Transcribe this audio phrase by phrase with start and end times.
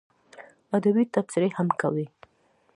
[0.77, 2.07] ادبي تبصرې هم کوي.